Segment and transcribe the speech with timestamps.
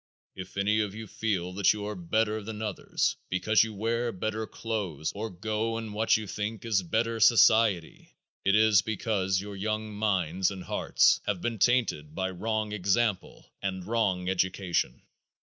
[0.35, 4.47] If any of you feel that you are better than others because you wear better
[4.47, 8.15] clothes or live in better houses or go in what you think is "better society,"
[8.43, 13.85] it is because your young minds and hearts have been tainted by wrong example and
[13.85, 15.03] wrong education.